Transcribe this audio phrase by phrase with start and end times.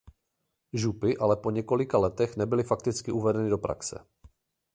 [0.73, 4.05] Župy ale po několik let nebyly fakticky uvedeny do praxe.